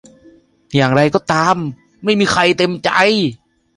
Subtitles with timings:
[0.75, 1.57] อย่างไรก็ตาม
[2.03, 2.89] ไม่มีใครเต็มใจ